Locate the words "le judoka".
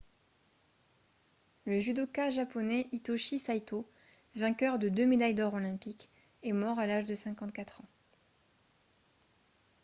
1.65-2.31